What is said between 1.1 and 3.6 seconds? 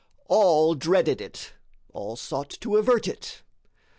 it all sought to avert it.